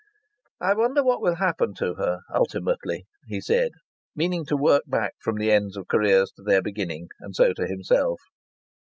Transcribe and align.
"I 0.59 0.73
wonder 0.73 1.03
what 1.03 1.21
will 1.21 1.35
happen 1.35 1.75
to 1.75 1.93
her 1.93 2.21
ultimately?" 2.33 3.05
he 3.27 3.39
said, 3.39 3.69
meaning 4.15 4.45
to 4.47 4.57
work 4.57 4.81
back 4.87 5.13
from 5.21 5.35
the 5.37 5.51
ends 5.51 5.77
of 5.77 5.87
careers 5.87 6.31
to 6.37 6.41
their 6.41 6.63
beginnings, 6.63 7.09
and 7.19 7.35
so 7.35 7.53
to 7.53 7.67
himself. 7.67 8.19